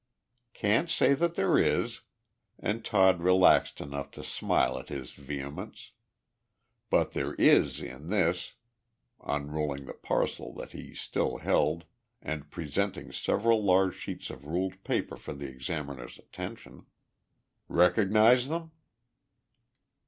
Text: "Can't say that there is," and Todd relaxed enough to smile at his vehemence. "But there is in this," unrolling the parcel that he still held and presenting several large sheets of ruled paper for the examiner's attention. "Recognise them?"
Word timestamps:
"Can't 0.55 0.89
say 0.89 1.13
that 1.13 1.35
there 1.35 1.59
is," 1.59 1.99
and 2.57 2.83
Todd 2.83 3.21
relaxed 3.21 3.79
enough 3.79 4.09
to 4.13 4.23
smile 4.23 4.79
at 4.79 4.89
his 4.89 5.11
vehemence. 5.11 5.91
"But 6.89 7.11
there 7.11 7.35
is 7.35 7.79
in 7.79 8.09
this," 8.09 8.53
unrolling 9.23 9.85
the 9.85 9.93
parcel 9.93 10.55
that 10.55 10.71
he 10.71 10.95
still 10.95 11.37
held 11.37 11.83
and 12.19 12.49
presenting 12.49 13.11
several 13.11 13.63
large 13.63 13.95
sheets 13.95 14.31
of 14.31 14.47
ruled 14.47 14.83
paper 14.83 15.17
for 15.17 15.33
the 15.33 15.45
examiner's 15.47 16.17
attention. 16.17 16.87
"Recognise 17.67 18.47
them?" 18.47 18.71